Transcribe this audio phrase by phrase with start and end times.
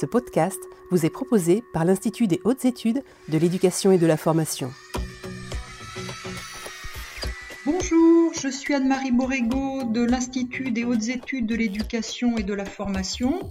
[0.00, 0.58] Ce podcast
[0.90, 4.72] vous est proposé par l'Institut des hautes études de l'éducation et de la formation.
[7.66, 12.64] Bonjour, je suis Anne-Marie Borrego de l'Institut des hautes études de l'éducation et de la
[12.64, 13.50] formation.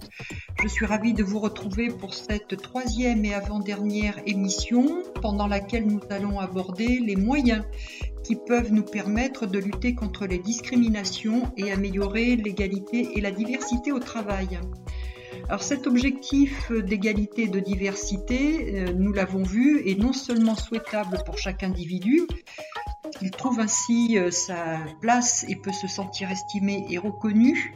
[0.60, 6.00] Je suis ravie de vous retrouver pour cette troisième et avant-dernière émission pendant laquelle nous
[6.10, 7.64] allons aborder les moyens
[8.24, 13.92] qui peuvent nous permettre de lutter contre les discriminations et améliorer l'égalité et la diversité
[13.92, 14.58] au travail.
[15.50, 21.20] Alors cet objectif d'égalité et de diversité, euh, nous l'avons vu, est non seulement souhaitable
[21.26, 22.20] pour chaque individu,
[23.20, 27.74] il trouve ainsi euh, sa place et peut se sentir estimé et reconnu,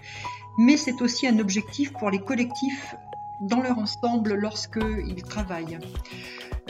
[0.56, 2.94] mais c'est aussi un objectif pour les collectifs
[3.40, 5.78] dans leur ensemble lorsqu'ils travaillent.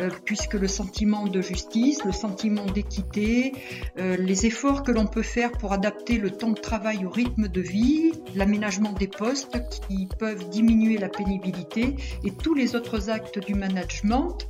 [0.01, 3.53] Euh, puisque le sentiment de justice, le sentiment d'équité,
[3.97, 7.47] euh, les efforts que l'on peut faire pour adapter le temps de travail au rythme
[7.47, 13.39] de vie, l'aménagement des postes qui peuvent diminuer la pénibilité et tous les autres actes
[13.39, 14.49] du management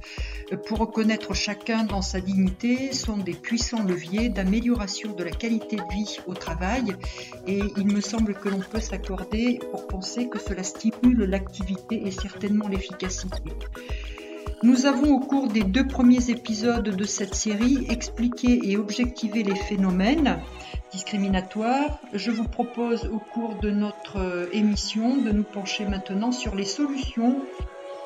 [0.66, 5.94] pour reconnaître chacun dans sa dignité sont des puissants leviers d'amélioration de la qualité de
[5.94, 6.94] vie au travail
[7.46, 12.10] et il me semble que l'on peut s'accorder pour penser que cela stimule l'activité et
[12.10, 13.52] certainement l'efficacité.
[14.62, 19.54] Nous avons au cours des deux premiers épisodes de cette série expliqué et objectivé les
[19.54, 20.38] phénomènes
[20.90, 21.98] discriminatoires.
[22.14, 26.64] Je vous propose au cours de notre euh, émission de nous pencher maintenant sur les
[26.64, 27.42] solutions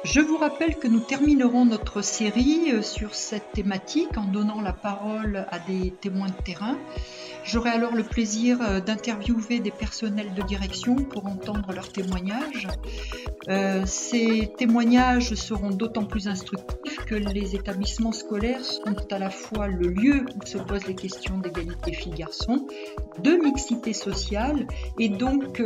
[0.04, 4.72] je vous rappelle que nous terminerons notre série euh, sur cette thématique en donnant la
[4.72, 6.78] parole à des témoins de terrain.
[7.44, 12.68] J'aurai alors le plaisir euh, d'interviewer des personnels de direction pour entendre leurs témoignages.
[13.48, 19.88] Euh, ces témoignages seront d'autant plus instructifs les établissements scolaires sont à la fois le
[19.88, 22.66] lieu où se posent les questions d'égalité filles-garçons,
[23.22, 24.66] de mixité sociale
[24.98, 25.62] et donc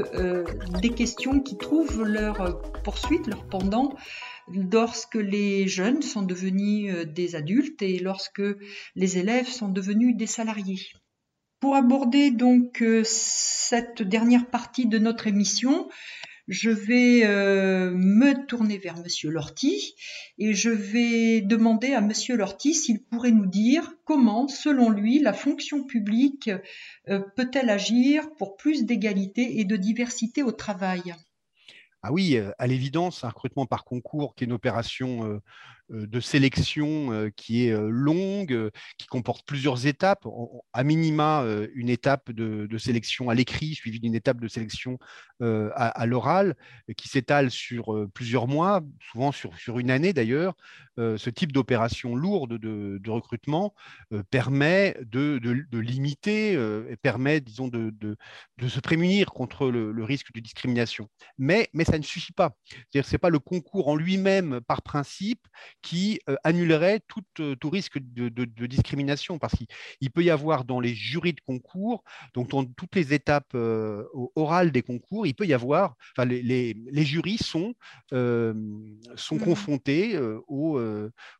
[0.81, 3.95] des questions qui trouvent leur poursuite, leur pendant
[4.49, 8.43] lorsque les jeunes sont devenus euh, des adultes et lorsque
[8.95, 10.81] les élèves sont devenus des salariés.
[11.61, 15.89] Pour aborder donc euh, cette dernière partie de notre émission,
[16.49, 19.95] je vais euh, me tourner vers Monsieur Lorty
[20.39, 25.33] et je vais demander à Monsieur Lorty s'il pourrait nous dire comment, selon lui, la
[25.33, 26.51] fonction publique
[27.07, 31.15] peut-elle agir pour plus d'égalité et de diversité au travail?
[32.05, 35.41] Ah oui, à l'évidence, un recrutement par concours qui est une opération euh,
[35.93, 40.27] de sélection euh, qui est euh, longue, qui comporte plusieurs étapes,
[40.73, 41.45] à minima
[41.75, 44.99] une étape de, sélection à l'écrit, suivie d'une étape de sélection
[45.41, 46.55] à, l'oral,
[46.97, 48.81] qui s'étale sur plusieurs mois,
[49.11, 50.55] souvent sur, une année d'ailleurs.
[50.97, 53.75] ce type d'opération lourde de, recrutement
[54.31, 55.41] permet de,
[55.73, 58.17] limiter, et permet, disons, de,
[58.67, 61.09] se prémunir contre le, risque de discrimination.
[61.39, 62.57] Mais, mais ça ne suffit pas.
[62.67, 65.47] C'est-à-dire ce n'est pas le concours en lui-même, par principe,
[65.83, 70.81] qui euh, annulerait tout, euh, tout risque de, discrimination, parce qu'il peut y avoir dans
[70.81, 72.05] les jurys de concours,
[72.35, 74.05] donc dans toutes les étapes euh,
[74.37, 77.75] orales des concours, il peut y avoir, enfin, les, les, jurys sont,
[78.11, 79.39] sont mmh.
[79.41, 80.81] confrontés au,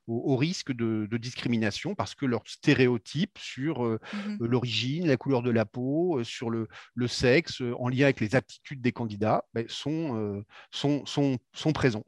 [0.07, 3.99] au, risque de, discrimination parce que leurs stéréotypes sur mmh.
[4.41, 8.83] l'origine, la couleur de la peau, sur le, le, sexe, en lien avec les aptitudes
[8.83, 10.43] des candidats, ben, sont,
[10.73, 12.05] sont, sont, sont présents.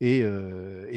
[0.00, 0.22] Et,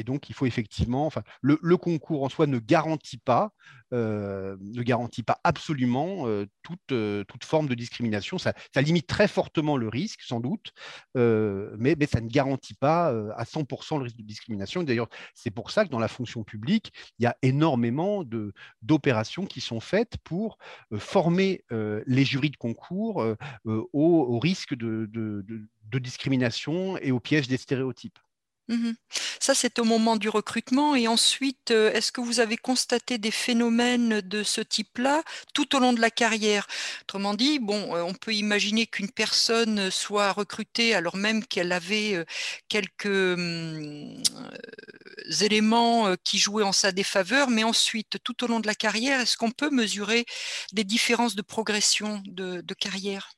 [0.04, 3.52] donc, il faut effectivement, enfin, le, concours en soi ne garantit pas,
[3.92, 6.26] ne garantit pas absolument
[6.62, 8.38] toute, toute, forme de discrimination.
[8.38, 10.72] Ça, limite très fortement le risque, sans doute,
[11.14, 14.82] mais, ça ne garantit pas à 100% le risque de discrimination.
[14.82, 18.24] D'ailleurs, c'est pour ça que dans la fonction publique, il y a énormément
[18.82, 20.58] d'opérations qui sont faites pour
[20.98, 23.24] former les jurys de concours
[23.64, 25.06] au, risque de,
[25.90, 28.18] de discrimination et au piège des stéréotypes.
[28.68, 28.92] Mmh
[29.40, 30.94] Ça, c'est au moment du recrutement.
[30.94, 35.22] Et ensuite, euh, est-ce que vous avez constaté des phénomènes de ce type-là
[35.54, 36.66] tout au long de la carrière?
[37.02, 42.24] Autrement dit, euh, on peut imaginer qu'une personne soit recrutée alors même qu'elle avait euh,
[42.68, 44.22] quelques mmh,
[45.40, 49.36] éléments qui jouaient en sa défaveur, mais ensuite, tout au long de la carrière, est-ce
[49.38, 50.26] qu'on peut mesurer
[50.72, 53.30] des différences de progression de carrière?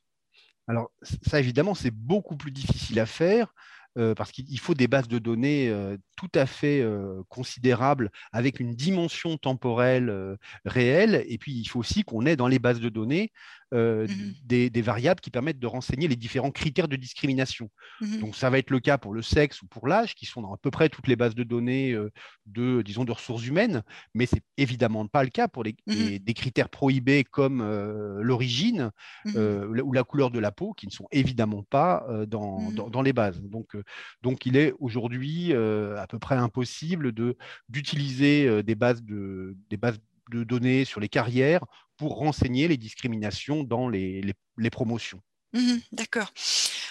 [0.67, 0.91] Alors,
[1.27, 3.53] ça, évidemment, c'est beaucoup plus difficile à faire
[3.97, 8.59] euh, parce qu'il faut des bases de données euh, tout à fait euh, considérables avec
[8.61, 11.25] une dimension temporelle réelle.
[11.27, 13.31] Et puis, il faut aussi qu'on ait dans les bases de données
[13.71, 14.05] Mmh
[14.43, 17.69] des, variables qui permettent de renseigner les différents critères de discrimination.
[18.01, 20.41] Mmh Donc, ça va être le cas pour le sexe ou pour l'âge, qui sont
[20.41, 21.97] dans à peu près toutes les bases de données
[22.47, 23.83] de, disons, de ressources humaines,
[24.13, 27.63] mais c'est évidemment pas le cas pour les, mmh des critères prohibés comme
[28.21, 28.91] l'origine
[29.25, 33.41] ou la couleur de la peau, qui ne sont évidemment pas dans, dans, les bases.
[33.41, 33.77] Donc,
[34.21, 37.13] donc il est aujourd'hui à peu près impossible
[37.69, 39.99] d'utiliser des bases de, des bases
[40.31, 41.65] de données sur les carrières
[41.97, 44.33] pour renseigner les discriminations dans les,
[44.71, 45.21] promotions.
[45.53, 46.33] Mmh d'accord.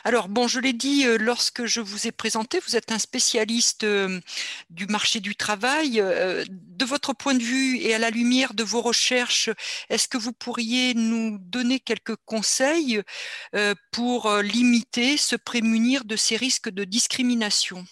[0.04, 3.84] Alors, bon, je l'ai dit euh, lorsque je vous ai présenté, vous êtes un spécialiste
[3.84, 4.20] euh,
[4.68, 6.00] du marché du travail.
[6.00, 9.50] Euh, de votre point de vue et à la lumière de vos recherches,
[9.88, 13.02] est-ce que vous pourriez nous donner quelques conseils
[13.92, 17.84] pour limiter, se prémunir de ces risques de discrimination?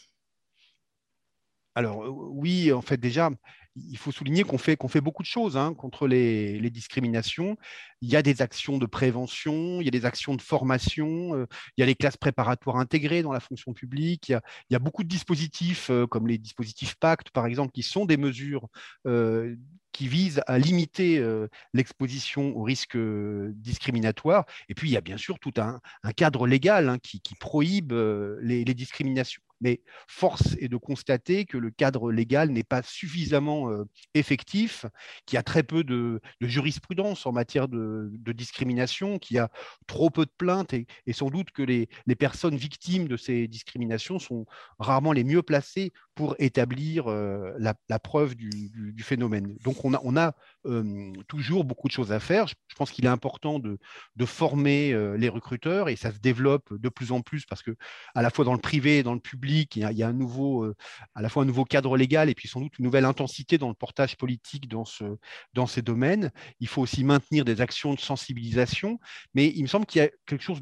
[1.78, 2.02] Alors
[2.32, 3.30] oui, en fait déjà,
[3.76, 7.56] il faut souligner qu'on fait, qu'on fait beaucoup de choses hein, contre les, discriminations.
[8.00, 11.46] Il y a des actions de prévention, il y a des actions de formation, euh,
[11.76, 14.40] il y a les classes préparatoires intégrées dans la fonction publique, il
[14.70, 18.16] y a, beaucoup de dispositifs, euh, comme les dispositifs Pacte, par exemple, qui sont des
[18.16, 18.66] mesures
[19.06, 19.54] euh,
[19.92, 21.24] qui visent à limiter
[21.74, 22.98] l'exposition aux risques
[23.54, 24.46] discriminatoires.
[24.68, 25.80] Et puis, il y a bien sûr tout un,
[26.12, 27.92] cadre légal hein, qui, prohibe
[28.40, 29.42] les discriminations.
[29.60, 33.84] Mais force est de constater que le cadre légal n'est pas suffisamment euh,
[34.14, 34.86] effectif,
[35.26, 39.50] qu'il y a très peu de, jurisprudence en matière de, discrimination, qu'il y a
[39.86, 41.88] trop peu de plaintes et, sans doute que les,
[42.18, 44.46] personnes victimes de ces discriminations sont
[44.78, 48.50] rarement les mieux placées pour établir euh, la, preuve du,
[49.04, 49.56] phénomène.
[49.62, 50.34] Donc on a,
[50.66, 52.48] euh, toujours beaucoup de choses à faire.
[52.48, 53.78] Je, pense qu'il est important de,
[54.24, 57.76] former les recruteurs et ça se développe de plus en plus parce que
[58.16, 60.64] à la fois dans le privé et dans le public, il y a, un nouveau,
[60.64, 60.74] euh,
[61.14, 63.68] à la fois un nouveau cadre légal et puis sans doute une nouvelle intensité dans
[63.68, 65.04] le portage politique dans, ce,
[65.54, 66.32] dans ces domaines.
[66.58, 68.98] Il faut aussi maintenir des actions de sensibilisation,
[69.34, 70.60] mais il me semble qu'il y a quelque chose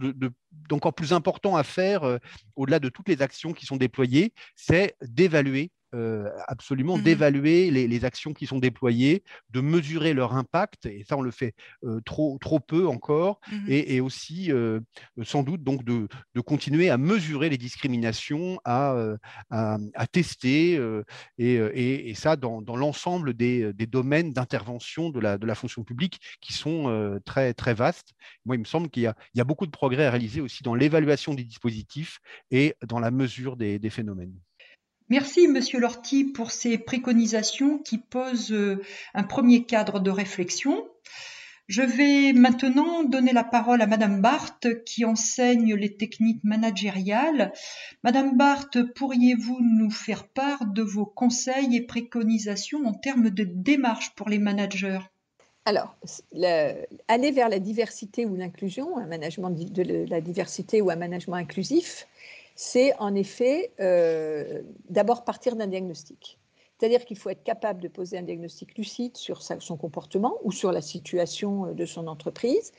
[0.68, 2.18] d'encore plus important à faire euh,
[2.56, 8.04] au-delà de toutes les actions qui sont déployées, c'est d'évaluer euh, absolument mmh d'évaluer les,
[8.04, 11.54] actions qui sont déployées, de mesurer leur impact, et ça on le fait
[11.84, 14.80] euh, trop, trop peu encore, mmh et, aussi euh,
[15.22, 18.94] sans doute donc de, de, continuer à mesurer les discriminations, à,
[19.50, 20.78] à, tester,
[21.38, 25.82] et, et, ça dans, dans l'ensemble des, des, domaines d'intervention de la, de la fonction
[25.82, 28.12] publique qui sont très, très vastes.
[28.44, 30.74] Moi, il me semble qu'il y, y, a beaucoup de progrès à réaliser aussi dans
[30.74, 32.18] l'évaluation des dispositifs
[32.50, 34.34] et dans la mesure des, des phénomènes.
[35.08, 38.82] Merci, Monsieur Lorty, pour ces préconisations qui posent euh,
[39.14, 40.84] un premier cadre de réflexion.
[41.68, 47.52] Je vais maintenant donner la parole à Madame Barthes qui enseigne les techniques managériales.
[48.02, 54.12] Madame Barthes, pourriez-vous nous faire part de vos conseils et préconisations en termes de démarche
[54.16, 55.00] pour les managers?
[55.64, 55.96] Alors,
[57.08, 62.06] aller vers la diversité ou l'inclusion, un management de la diversité ou un management inclusif,
[62.56, 66.38] c'est en effet euh, d'abord partir d'un diagnostic.
[66.78, 70.72] C'est-à-dire qu'il faut être capable de poser un diagnostic lucide sur son comportement ou sur
[70.72, 72.72] la situation euh, de son entreprise.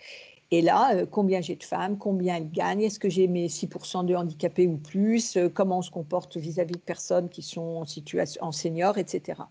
[0.50, 4.06] Et là, euh, combien j'ai de femmes, combien elles gagnent, est-ce que j'ai mes 6%
[4.06, 8.44] de handicapés ou plus, comment on se comporte vis-à-vis de personnes qui sont en, situation,
[8.44, 9.42] en senior, etc.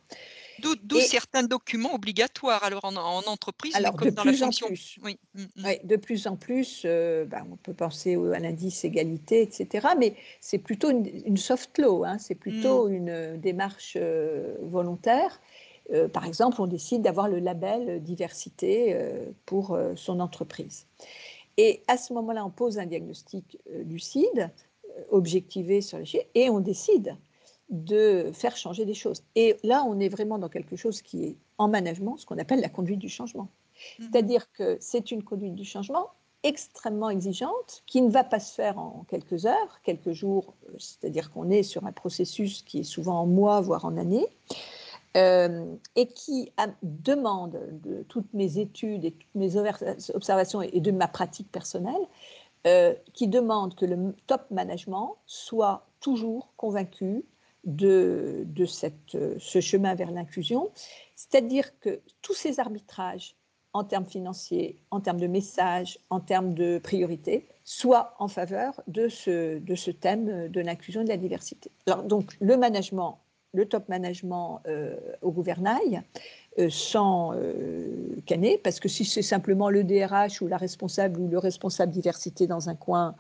[0.61, 4.69] D'où certains documents obligatoires alors en, entreprise, alors, comme dans la fonction.
[5.03, 5.19] Oui.
[5.35, 5.47] Mm, mm.
[5.65, 5.73] oui.
[5.85, 9.89] de plus en plus, euh, ben, on peut penser à l'indice égalité, etc.
[9.99, 12.93] Mais c'est plutôt une, soft law, hein, c'est plutôt mm.
[12.93, 15.41] une euh, démarche euh, volontaire.
[16.13, 18.97] par exemple, on décide d'avoir le label diversité
[19.45, 20.87] pour son entreprise.
[21.59, 24.51] Et à ce moment-là, on pose un diagnostic lucide,
[25.11, 27.17] objectivé sur les chiffres, et on décide
[27.69, 29.23] de faire changer des choses.
[29.35, 32.61] Et là, on est vraiment dans quelque chose qui est en management, ce qu'on appelle
[32.61, 33.49] la conduite du changement.
[33.99, 34.09] Mhm.
[34.11, 36.11] C'est-à-dire que c'est une conduite du changement
[36.43, 41.33] extrêmement exigeante qui ne va pas se faire en quelques heures, quelques jours, euh, c'est-à-dire
[41.33, 44.29] qu'on est sur un processus qui est souvent en mois, voire en années,
[45.17, 45.65] euh,
[45.97, 51.51] et qui demande de toutes mes études et toutes mes observations et de ma pratique
[51.51, 52.07] personnelle,
[52.67, 57.25] euh, qui demande que le top management soit toujours convaincu
[57.67, 60.71] de, cette, ce chemin vers l'inclusion.
[61.15, 63.37] C'est-à-dire que tous ces arbitrages
[63.73, 69.09] en termes financiers, en termes de messages, en termes de priorités, soient en faveur de
[69.09, 71.71] ce, de ce thème de l'inclusion et de la diversité.
[71.87, 73.19] Alors, donc, le management,
[73.53, 79.69] le top management euh, au gouvernail, euh, sans euh, canner, parce que si c'est simplement
[79.69, 83.15] le DRH ou la responsable ou le responsable diversité dans un coin,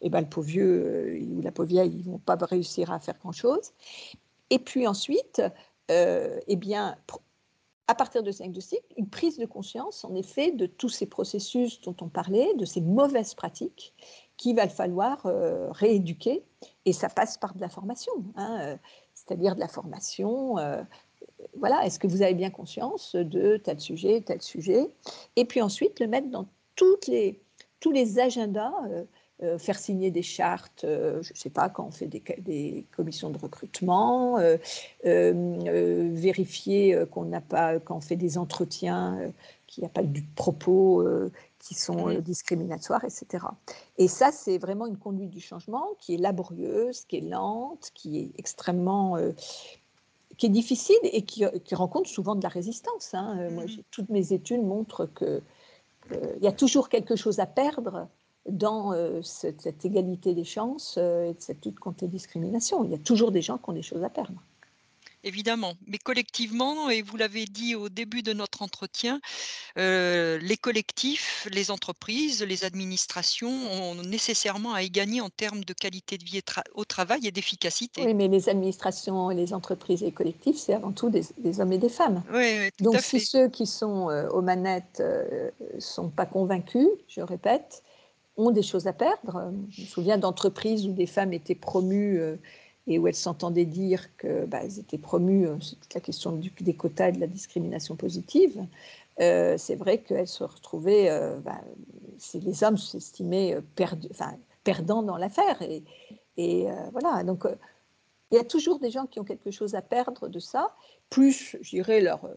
[0.00, 2.90] eh ben, le pauvre vieux euh, ou la pauvre vieille, ils ne vont pas réussir
[2.90, 3.72] à faire grand-chose.
[4.50, 5.42] Et puis ensuite,
[5.90, 6.96] euh, eh bien,
[7.86, 11.80] à partir de ce diagnostic, une prise de conscience, en effet, de tous ces processus
[11.82, 13.94] dont on parlait, de ces mauvaises pratiques
[14.36, 16.42] qu'il va falloir euh, rééduquer.
[16.86, 18.78] Et ça passe par de la formation, hein,
[19.14, 20.56] c'est-à-dire de la formation.
[21.56, 24.88] Voilà, est-ce que vous avez bien conscience de tel sujet, tel sujet?
[25.36, 27.40] Et puis ensuite, le mettre dans toutes les,
[27.80, 28.72] tous les agendas
[29.42, 33.30] euh, faire signer des chartes, euh, je ne sais pas, quand on fait des, commissions
[33.30, 34.38] de recrutement,
[35.02, 39.32] vérifier qu'on n'a pas, quand on fait des entretiens,
[39.66, 41.06] qu'il n'y a pas de propos
[41.58, 43.46] qui sont discriminatoires, etc.
[43.96, 48.18] Et ça, c'est vraiment une conduite du changement qui est laborieuse, qui est lente, qui
[48.18, 49.16] est extrêmement
[50.40, 51.44] qui est difficile et qui,
[51.74, 53.12] rencontre souvent de la résistance.
[53.12, 53.50] Hein.
[53.50, 55.42] Moi, toutes mes études montrent que
[56.12, 58.08] il y a toujours quelque chose à perdre
[58.48, 62.82] dans euh, cette, égalité des chances euh, et de cette lutte contre les discriminations.
[62.84, 64.42] Il y a toujours des gens qui ont des choses à perdre.
[65.22, 69.20] Évidemment, mais collectivement, et vous l'avez dit au début de notre entretien,
[69.78, 75.72] euh, les collectifs, les entreprises, les administrations ont nécessairement à y gagner en termes de
[75.72, 76.40] qualité de vie
[76.74, 78.02] au travail et d'efficacité.
[78.04, 81.78] Oui, mais les administrations, les entreprises et les collectifs, c'est avant tout des, hommes et
[81.78, 82.22] des femmes.
[82.32, 83.18] Oui, tout Donc à fait.
[83.18, 87.82] si ceux qui sont aux manettes ne sont pas convaincus, je répète,
[88.36, 89.52] ont des choses à perdre.
[89.70, 92.36] Je me souviens d'entreprises où des femmes étaient promues euh,
[92.86, 96.74] et où elles s'entendaient dire qu'elles bah, étaient promues, euh, c'est toute la question des
[96.74, 98.66] quotas et de la discrimination positive.
[99.20, 101.10] Euh, c'est vrai qu'elles se retrouvaient,
[101.44, 101.60] bah,
[102.34, 103.58] les hommes s'estimaient
[104.64, 105.60] perdants dans l'affaire.
[105.62, 107.44] Et, voilà, donc
[108.30, 110.74] il y a toujours des gens qui ont quelque chose à perdre de ça,
[111.10, 112.30] plus, je dirais, leur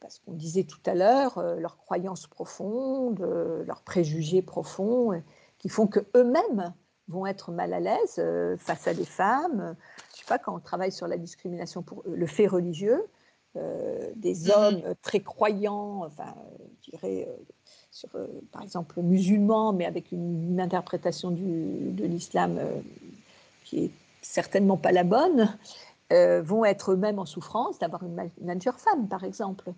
[0.00, 5.20] parce qu'on disait tout à l'heure, euh, leurs croyances profondes, euh, leurs préjugés profonds, euh,
[5.58, 6.72] qui font qu'eux-mêmes
[7.08, 8.22] vont être mal à l'aise
[8.58, 9.74] face à des femmes.
[10.10, 13.06] Je ne sais pas, quand on travaille sur la discrimination pour le fait religieux,
[13.54, 14.52] des mm-hmm.
[14.56, 16.34] hommes très croyants, enfin,
[16.84, 17.28] je dirais,
[17.90, 18.10] sur,
[18.52, 22.60] par exemple, musulmans, mais avec une, interprétation de l'islam
[23.64, 23.90] qui est
[24.22, 25.58] certainement pas la bonne,
[26.10, 29.72] vont être eux-mêmes en souffrance d'avoir une manager femme, par exemple.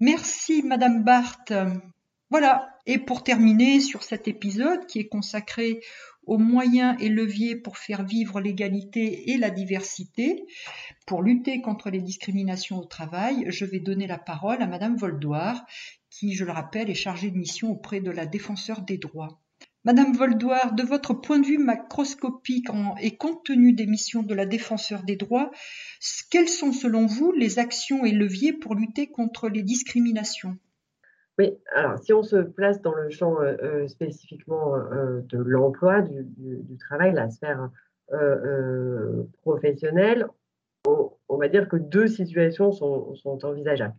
[0.00, 1.52] Merci Madame Barthes.
[2.30, 5.82] Voilà, et pour terminer sur cet épisode qui est consacré
[6.30, 10.44] aux moyens et leviers pour faire vivre l'égalité et la diversité,
[11.04, 15.66] pour lutter contre les discriminations au travail, je vais donner la parole à Madame Voldoir,
[16.08, 19.40] qui, je le rappelle, est chargée de mission auprès de la défenseur des droits.
[19.84, 22.68] Madame Voldoir, de votre point de vue macroscopique
[23.00, 25.50] et compte tenu des missions de la défenseur des droits,
[26.30, 30.56] quelles sont selon vous les actions et leviers pour lutter contre les discriminations?
[31.74, 36.76] Alors si on se place dans le champ euh, euh, spécifiquement euh, de l'emploi, du,
[36.78, 37.70] travail, la sphère
[39.42, 40.26] professionnelle,
[40.84, 43.94] on, va dire que deux situations sont, envisageables.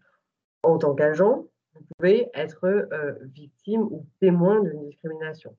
[0.64, 2.90] En tant qu'agent, vous pouvez être
[3.34, 5.56] victime ou témoin d'une discrimination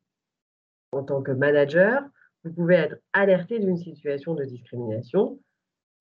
[0.92, 2.02] en tant que manager,
[2.44, 5.38] vous pouvez être alerté d'une situation de discrimination.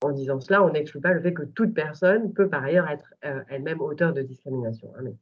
[0.02, 3.14] En disant cela, on n'exclut pas le fait que toute personne peut par ailleurs être
[3.48, 4.92] elle-même auteur de discrimination.
[4.98, 5.14] Hein,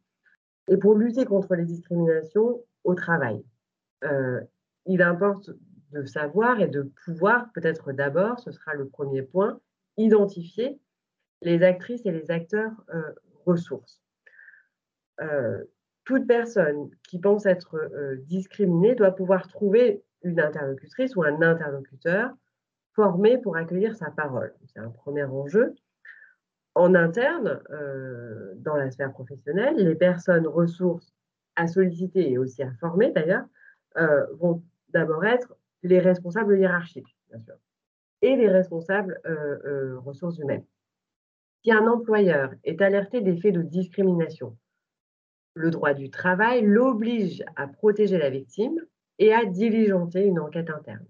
[0.70, 3.44] et pour lutter contre les discriminations au travail,
[4.04, 4.42] euh,
[4.86, 5.52] il importe
[5.92, 9.60] de savoir et de pouvoir, peut-être d'abord, ce sera le premier point,
[9.98, 10.80] identifier
[11.42, 13.02] les actrices et les acteurs euh,
[13.46, 14.02] ressources
[16.10, 22.32] toute personne qui pense être euh, discriminée doit pouvoir trouver une interlocutrice ou un interlocuteur
[22.96, 24.52] formé pour accueillir sa parole.
[24.74, 25.76] C'est un premier enjeu.
[26.80, 31.14] En interne, euh, dans la sphère professionnelle, les personnes ressources
[31.58, 33.44] à solliciter et aussi à former d'ailleurs
[33.98, 37.56] euh, vont d'abord être les responsables hiérarchiques, bien sûr,
[38.22, 39.20] et les responsables
[40.06, 40.64] ressources humaines.
[41.66, 44.58] Si un employeur est alerté des faits de discrimination,
[45.56, 48.80] le droit du travail l'oblige à protéger la victime
[49.18, 51.06] et à diligenter une enquête interne.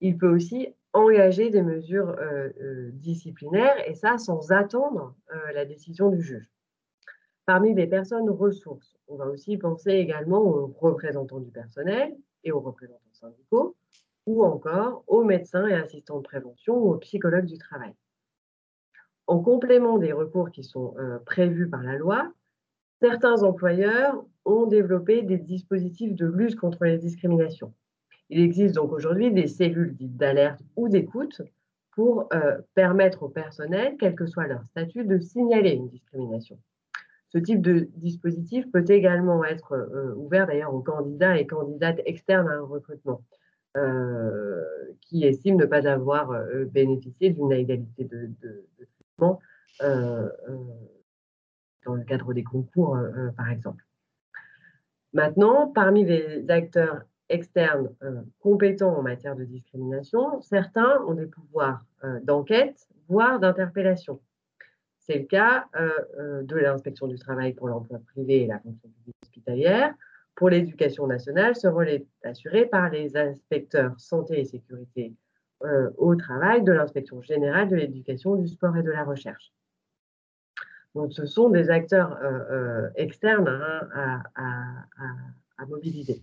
[0.00, 5.64] Il peut aussi engager des mesures euh, euh, disciplinaires et ça sans attendre euh, la
[5.64, 6.48] décision du juge.
[7.46, 12.60] Parmi les personnes ressources, on va aussi penser également aux représentants du personnel et aux
[12.60, 13.76] représentants syndicaux
[14.26, 17.94] ou encore aux médecins et assistants de prévention ou aux psychologues du travail.
[19.26, 20.94] En complément des recours qui sont
[21.24, 22.32] prévus par la loi,
[23.00, 27.72] certains employeurs ont développé des dispositifs de lutte contre les discriminations.
[28.30, 31.42] Il existe donc aujourd'hui des cellules dites d'alerte ou d'écoute
[31.90, 36.56] pour euh, permettre au personnel, quel que soit leur statut, de signaler une discrimination.
[37.28, 42.48] Ce type de dispositif peut également être euh, ouvert d'ailleurs aux candidats et candidates externes
[42.48, 43.22] à un recrutement
[43.76, 44.64] euh,
[45.00, 46.32] qui estiment ne pas avoir
[46.66, 48.64] bénéficié d'une égalité de, de
[48.96, 49.40] traitement
[51.84, 52.98] dans le cadre des concours,
[53.36, 53.84] par exemple.
[55.12, 61.84] Maintenant, parmi les acteurs externes euh, compétents en matière de discrimination, certains ont des pouvoirs
[62.22, 64.20] d'enquête, voire d'interpellation.
[65.00, 69.94] C'est le cas de l'inspection du travail pour l'emploi privé et la fonction publique hospitalière,
[70.34, 75.14] Pour l'éducation nationale, ce rôle est assuré par les inspecteurs santé et sécurité
[75.62, 79.52] euh, au travail de l'inspection générale de l'éducation, du sport et de la recherche.
[80.94, 86.22] Donc, ce sont des acteurs euh, euh, externes hein, à, mobiliser.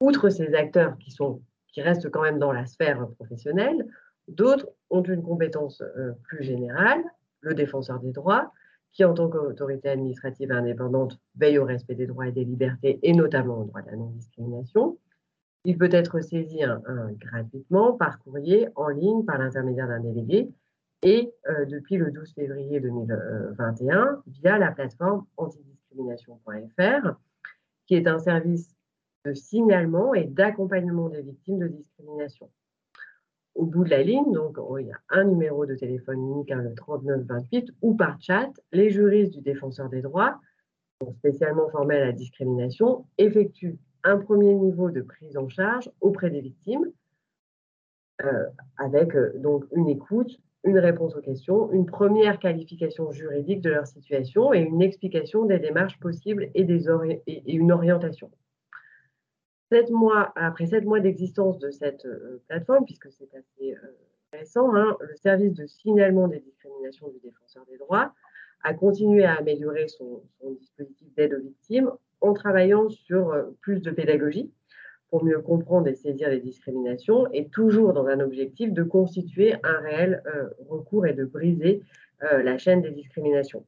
[0.00, 3.86] Outre ces acteurs qui, sont, qui restent quand même dans la sphère professionnelle,
[4.28, 5.82] d'autres ont une compétence
[6.24, 7.02] plus générale,
[7.40, 8.52] le défenseur des droits,
[8.92, 13.12] qui, en tant qu'autorité administrative indépendante, veille au respect des droits et des libertés, et
[13.12, 14.98] notamment au droit de la non-discrimination.
[15.64, 16.60] Il peut être saisi
[17.18, 20.48] gratuitement par courrier, en ligne, par l'intermédiaire d'un délégué,
[21.02, 27.16] et euh, depuis le 12 février 2021, via la plateforme antidiscrimination.fr,
[27.86, 28.75] qui est un service
[29.34, 32.50] signalement et d'accompagnement des victimes de discrimination.
[33.54, 36.74] Au bout de la ligne, donc il y a un numéro de téléphone unique, le
[36.74, 40.38] 3928, ou par chat, les juristes du défenseur des droits,
[41.18, 46.40] spécialement formés à la discrimination, effectuent un premier niveau de prise en charge auprès des
[46.40, 46.86] victimes,
[48.24, 53.70] euh, avec euh, donc une écoute, une réponse aux questions, une première qualification juridique de
[53.70, 56.66] leur situation et une explication des démarches possibles et
[57.46, 58.30] une orientation
[59.90, 63.88] mois, après sept mois d'existence de cette euh, plateforme, puisque c'est assez euh,
[64.32, 68.14] récent, hein, le service de signalement des discriminations du défenseur des droits
[68.62, 70.22] a continué à améliorer son,
[70.58, 74.50] dispositif d'aide aux victimes en travaillant sur euh, plus de pédagogie
[75.10, 79.78] pour mieux comprendre et saisir les discriminations et toujours dans un objectif de constituer un
[79.78, 80.20] réel
[80.68, 81.80] recours et de briser
[82.20, 83.64] la chaîne des discriminations.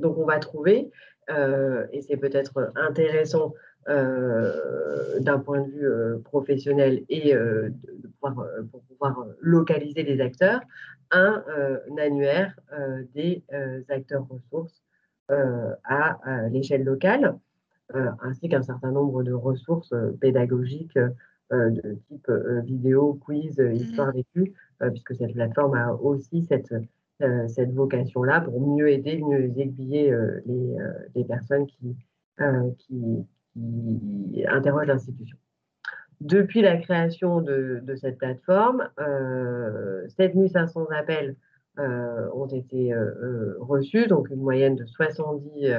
[0.00, 0.90] donc on va trouver,
[1.28, 3.54] et c'est peut-être intéressant
[3.88, 7.70] euh, d'un point de vue euh, professionnel et euh,
[8.02, 10.60] de pouvoir, pour pouvoir localiser les acteurs,
[11.10, 11.42] un,
[11.98, 12.54] annuaire
[13.14, 13.42] des
[13.88, 14.82] acteurs ressources
[15.30, 16.18] à,
[16.50, 17.38] l'échelle locale,
[18.20, 20.98] ainsi qu'un certain nombre de ressources pédagogiques
[21.50, 22.30] de type
[22.64, 26.74] vidéo, quiz, mmh histoire vécue, puisque cette plateforme a aussi cette,
[27.48, 30.14] cette vocation-là pour mieux aider, mieux aiguiller
[30.46, 30.76] les,
[31.14, 31.96] les, personnes qui,
[32.78, 35.36] qui, qui interroge l'institution.
[36.20, 41.36] Depuis la création de, cette plateforme, euh, 7500 appels
[41.78, 45.70] euh, ont été euh, euh, reçus, donc une moyenne de 70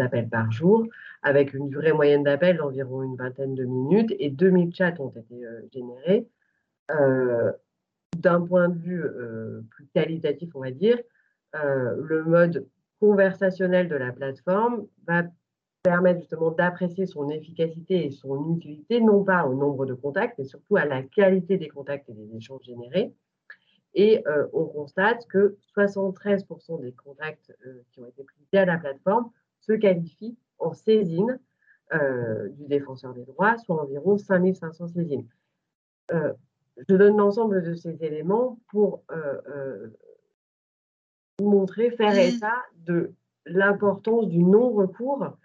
[0.00, 0.86] appels par jour,
[1.22, 5.42] avec une durée moyenne d'appel d'environ une vingtaine de minutes, et 2000 chats ont été
[5.72, 6.26] générés.
[8.18, 9.04] D'un point de vue
[9.70, 10.98] plus qualitatif, on va dire,
[11.52, 12.66] le mode
[13.00, 15.24] conversationnel de la plateforme va
[15.84, 20.44] permettre justement d'apprécier son efficacité et son utilité, non pas au nombre de contacts, mais
[20.44, 23.12] surtout à la qualité des contacts et des échanges générés.
[23.94, 28.78] Et euh, on constate que 73% des contacts euh, qui ont été pris via la
[28.78, 31.38] plateforme se qualifient en saisine
[31.92, 35.28] euh, du défenseur des droits, soit environ 5500 saisines.
[36.76, 39.04] Je donne l'ensemble de ces éléments pour
[41.40, 43.12] montrer, faire état de
[43.46, 45.36] l'importance du non-recours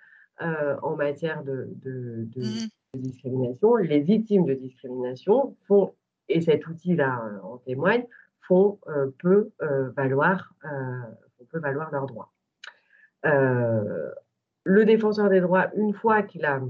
[0.42, 2.98] euh, en matière de, mmh.
[2.98, 3.76] discrimination.
[3.76, 5.94] Les victimes de discrimination font,
[6.28, 8.06] et cet outil-là euh, en témoigne,
[8.48, 9.52] font euh, peu,
[9.96, 10.54] valoir,
[11.52, 12.32] peu valoir leurs droits.
[13.24, 16.62] le défenseur des droits, une fois qu'il a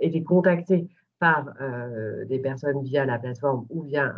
[0.00, 0.88] été contacté
[1.20, 1.54] par
[2.26, 4.14] des personnes via la plateforme ou via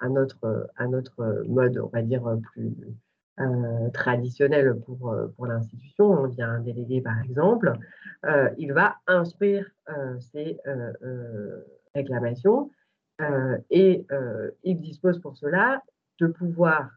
[0.00, 2.22] un, autre, un autre mode, on va dire,
[2.52, 2.76] plus,
[3.38, 7.70] euh, traditionnel pour, euh, l'institution, on vient un délégué par exemple,
[8.24, 9.70] euh, il va instruire
[10.18, 10.58] ses
[11.94, 12.70] réclamations
[13.68, 14.06] et
[14.64, 15.82] il dispose pour cela
[16.18, 16.90] de pouvoirs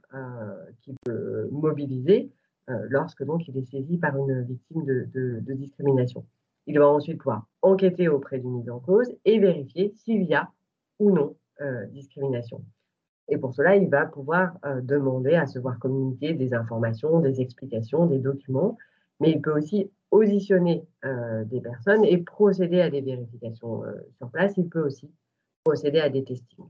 [0.81, 2.31] qu'il peut mobiliser
[2.67, 6.25] lorsque donc il est saisi par une victime de, discrimination.
[6.69, 10.49] Il va ensuite pouvoir enquêter auprès du mise en cause et vérifier s'il y a
[10.99, 11.35] ou non
[11.91, 12.63] discrimination.
[13.29, 17.41] Et pour cela, il va pouvoir euh, demander à se voir communiquer des informations, des
[17.41, 18.77] explications, des documents,
[19.19, 24.31] mais il peut aussi auditionner euh, des personnes et procéder à des vérifications euh, sur
[24.31, 24.53] place.
[24.57, 25.11] Il peut aussi
[25.63, 26.65] procéder à des testings.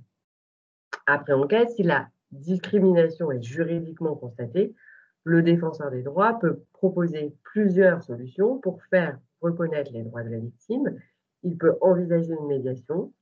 [1.06, 4.76] Après enquête, si la discrimination est juridiquement constatée,
[5.24, 10.40] le défenseur des droits peut proposer plusieurs solutions pour faire reconnaître les droits de la
[10.40, 11.00] victime.
[11.44, 13.14] Il peut envisager une médiation,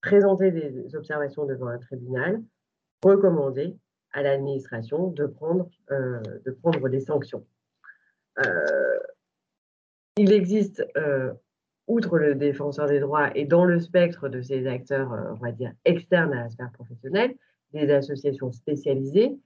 [0.00, 2.42] présenter des observations devant un tribunal,
[3.02, 3.76] recommander
[4.12, 6.20] à l'administration de prendre, euh,
[6.88, 7.44] des sanctions.
[8.44, 8.98] Euh,
[10.16, 11.32] il existe, euh,
[11.86, 15.72] outre le défenseur des droits et dans le spectre de ces acteurs, on va dire,
[15.84, 17.34] externes à la sphère professionnelle,
[17.72, 19.38] des associations spécialisées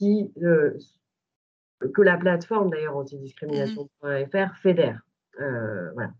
[0.00, 5.02] que la plateforme d'ailleurs antidiscrimination.fr fédère.
[5.38, 6.12] Voilà.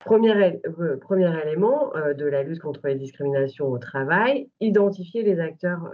[0.00, 0.60] Premier,
[1.00, 5.92] premier élément de la lutte contre les discriminations au travail, identifier les acteurs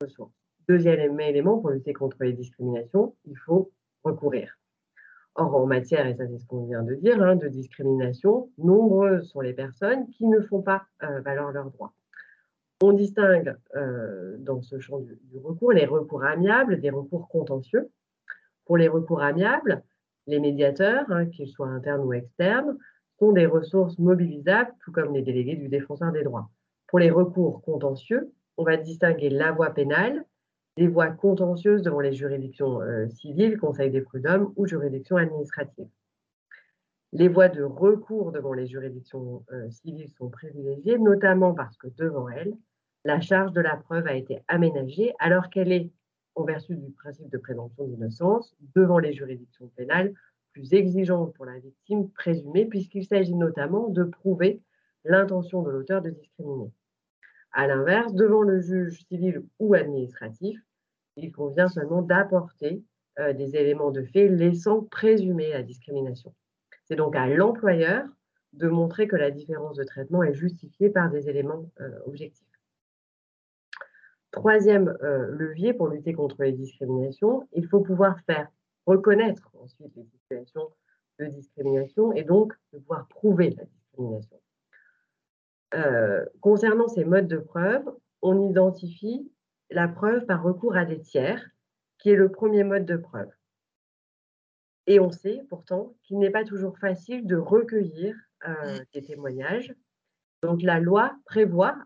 [0.00, 0.34] ressources.
[0.68, 3.72] Deuxième élément, pour lutter contre les discriminations, il faut
[4.04, 4.56] recourir.
[5.34, 9.30] Or, en matière, et ça c'est ce qu'on vient de dire, hein, de discrimination, nombreuses
[9.30, 11.94] sont les personnes qui ne font pas euh, valoir leurs droits.
[12.82, 17.88] On distingue euh, dans ce champ du, recours les recours amiables des recours contentieux.
[18.66, 19.82] Pour les recours amiables,
[20.26, 22.76] les médiateurs, hein, qu'ils soient internes ou externes,
[23.18, 26.50] sont des ressources mobilisables, tout comme les délégués du défenseur des droits.
[26.88, 30.24] Pour les recours contentieux, on va distinguer la voie pénale
[30.76, 35.88] des voies contentieuses devant les juridictions euh, civiles, conseil des prud'hommes ou juridictions administratives.
[37.12, 42.28] Les voies de recours devant les juridictions euh, civiles sont privilégiées, notamment parce que devant
[42.30, 42.54] elles,
[43.04, 45.90] la charge de la preuve a été aménagée alors qu'elle est,
[46.34, 50.14] en vertu du principe de présomption d'innocence, devant les juridictions pénales,
[50.52, 54.60] plus exigeante pour la victime présumée, puisqu'il s'agit notamment de prouver
[55.04, 56.70] l'intention de l'auteur de discriminer.
[57.52, 60.58] À l'inverse, devant le juge civil ou administratif,
[61.16, 62.82] il convient seulement d'apporter
[63.18, 66.34] euh, des éléments de fait laissant présumer la discrimination.
[66.86, 68.06] C'est donc à l'employeur
[68.54, 72.46] de montrer que la différence de traitement est justifiée par des éléments euh, objectifs.
[74.32, 78.48] Troisième euh, levier pour lutter contre les discriminations, il faut pouvoir faire
[78.86, 80.70] reconnaître ensuite les situations
[81.18, 84.40] de discrimination et donc pouvoir prouver la discrimination.
[85.74, 87.84] Euh, concernant ces modes de preuve,
[88.22, 89.30] on identifie
[89.70, 91.50] la preuve par recours à des tiers,
[91.98, 93.30] qui est le premier mode de preuve.
[94.86, 98.16] Et on sait pourtant qu'il n'est pas toujours facile de recueillir
[98.48, 99.74] euh, des témoignages.
[100.42, 101.76] Donc la loi prévoit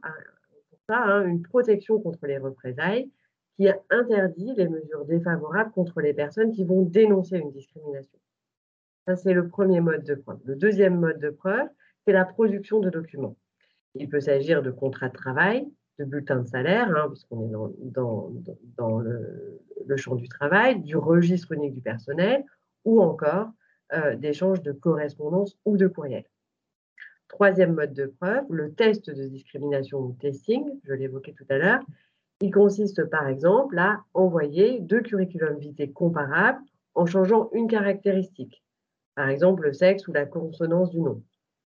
[0.88, 3.10] hein, une protection contre les représailles
[3.56, 8.18] qui interdit les mesures défavorables contre les personnes qui vont dénoncer une discrimination.
[9.06, 10.40] Ça, c'est le premier mode de preuve.
[10.44, 11.68] Le deuxième mode de preuve,
[12.04, 13.36] c'est la production de documents.
[13.94, 15.66] Il peut s'agir de contrats de travail,
[15.98, 17.90] de bulletins de salaire, hein, puisqu'on est
[18.76, 22.44] dans, le, champ du travail, du registre unique du personnel,
[22.84, 23.50] ou encore
[23.94, 26.24] euh, d'échanges de correspondance ou de courriel.
[27.36, 31.80] Troisième mode de preuve, le test de discrimination ou testing, je l'évoquais tout à l'heure.
[32.40, 36.62] Il consiste par exemple à envoyer deux curriculums vitae comparables
[36.94, 38.64] en changeant une caractéristique,
[39.16, 41.22] par exemple le sexe ou la consonance du nom,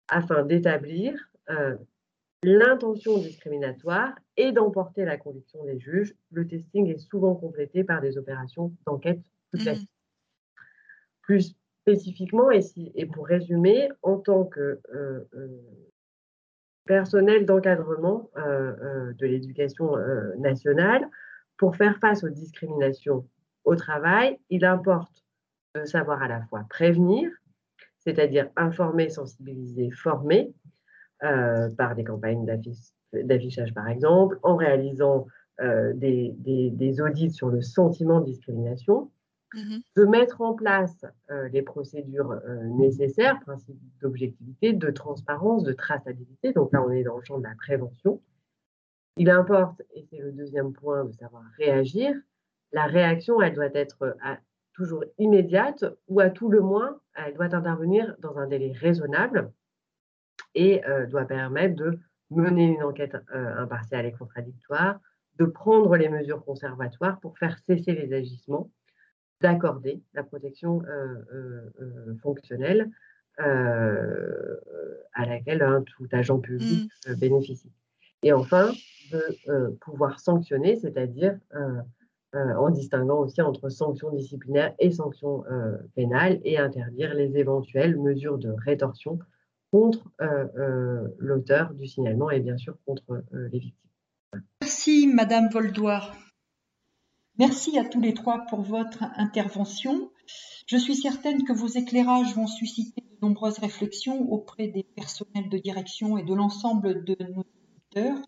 [0.07, 1.77] afin d'établir euh,
[2.44, 6.14] l'intention discriminatoire et d'emporter la conviction des juges.
[6.31, 9.87] Le testing est souvent complété par des opérations d'enquête plus mmh.
[11.23, 11.57] Plus
[11.88, 15.48] spécifiquement, et, pour résumer, en tant que euh, euh,
[16.87, 19.96] personnel d'encadrement euh, de l'éducation
[20.38, 21.09] nationale,
[21.57, 23.27] pour faire face aux discriminations
[23.64, 25.24] au travail, il importe
[25.74, 27.31] de savoir à la fois prévenir,
[27.98, 30.53] c'est-à-dire informer, sensibiliser, former,
[31.20, 32.46] par des campagnes
[33.12, 35.27] d'affichage, par exemple, en réalisant
[35.59, 39.11] des, audits sur le sentiment de discrimination,
[39.55, 46.53] mmh de mettre en place euh, les procédures nécessaires, principe d'objectivité, de transparence, de traçabilité.
[46.53, 48.21] Donc là, on est dans le champ de la prévention.
[49.17, 52.15] Il importe, et c'est le deuxième point, de savoir réagir.
[52.73, 54.17] La réaction, elle doit être
[54.79, 59.53] toujours immédiate ou à tout le moins, elle doit intervenir dans un délai raisonnable
[60.55, 61.99] et euh, doit permettre de
[62.31, 65.01] mener une enquête euh, impartiale et contradictoire,
[65.39, 68.71] de prendre les mesures conservatoires pour faire cesser les agissements,
[69.40, 72.90] d'accorder la protection euh, fonctionnelle
[73.38, 77.14] à laquelle tout agent public mmh.
[77.14, 77.70] bénéficie.
[78.24, 78.72] Et enfin,
[79.12, 81.38] de pouvoir sanctionner, c'est-à-dire
[82.35, 85.44] en distinguant aussi entre sanctions disciplinaires et sanctions
[85.94, 89.20] pénales, et interdire les éventuelles mesures de rétorsion
[89.70, 93.88] contre euh, euh, l'auteur du signalement et bien sûr contre euh, les victimes.
[94.62, 96.14] Merci Madame Voldoir.
[97.38, 100.11] Merci à tous les trois pour votre intervention.
[100.66, 105.59] Je suis certaine que vos éclairages vont susciter de nombreuses réflexions auprès des personnels de
[105.59, 108.18] direction et de l'ensemble de nos auditeurs.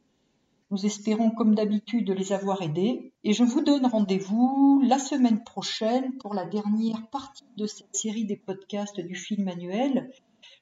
[0.71, 6.17] Nous espérons, comme d'habitude, les avoir aidés et je vous donne rendez-vous la semaine prochaine
[6.19, 10.13] pour la dernière partie de cette série des podcasts du film annuel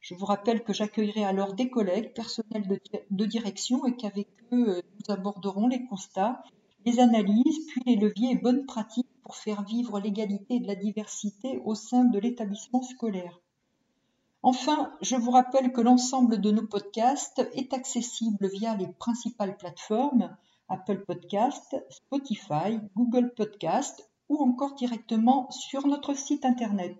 [0.00, 2.66] je vous rappelle que j'accueillerai alors des collègues personnels
[3.11, 6.42] de, direction et qu'avec eux, euh, nous aborderons les constats,
[6.88, 11.61] les analyses, puis les leviers et bonnes pratiques pour faire vivre l'égalité et la diversité
[11.64, 13.42] au sein de l'établissement scolaire.
[14.42, 20.35] Enfin, je vous rappelle que l'ensemble de nos podcasts est accessible via les principales plateformes
[20.70, 26.96] Apple Podcast, Spotify, Google Podcast ou encore directement sur notre site internet